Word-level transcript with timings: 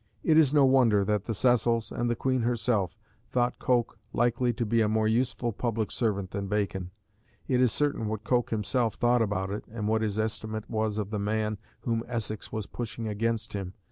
It 0.23 0.35
is 0.35 0.51
no 0.51 0.65
wonder 0.65 1.05
that 1.05 1.25
the 1.25 1.33
Cecils, 1.35 1.91
and 1.91 2.09
the 2.09 2.15
Queen 2.15 2.41
herself, 2.41 2.97
thought 3.29 3.59
Coke 3.59 3.99
likely 4.13 4.51
to 4.51 4.65
be 4.65 4.81
a 4.81 4.89
more 4.89 5.07
useful 5.07 5.51
public 5.53 5.91
servant 5.91 6.31
than 6.31 6.47
Bacon: 6.47 6.89
it 7.47 7.61
is 7.61 7.71
certain 7.71 8.07
what 8.07 8.23
Coke 8.23 8.49
himself 8.49 8.95
thought 8.95 9.21
about 9.21 9.51
it, 9.51 9.63
and 9.71 9.87
what 9.87 10.01
his 10.01 10.17
estimate 10.17 10.67
was 10.67 10.97
of 10.97 11.11
the 11.11 11.19
man 11.19 11.59
whom 11.81 12.03
Essex 12.07 12.51
was 12.51 12.65
pushing 12.65 13.07
against 13.07 13.53
him. 13.53 13.75